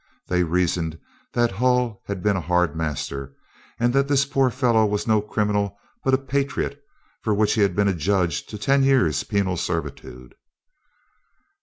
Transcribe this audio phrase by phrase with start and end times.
[0.29, 0.97] They reasoned
[1.33, 3.35] that Hull had been a hard master,
[3.79, 6.81] and that this poor fellow was no criminal, but a patriot,
[7.21, 10.33] for which he had been adjudged to ten years' penal servitude.